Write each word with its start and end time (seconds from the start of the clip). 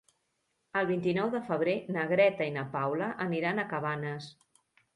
El 0.79 0.87
vint-i-nou 0.91 1.29
de 1.35 1.41
febrer 1.49 1.75
na 1.97 2.07
Greta 2.13 2.49
i 2.49 2.55
na 2.57 2.65
Paula 2.73 3.13
aniran 3.29 3.61
a 3.61 3.69
Cabanes. 3.77 4.35